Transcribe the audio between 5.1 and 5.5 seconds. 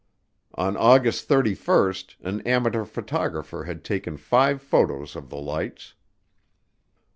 of the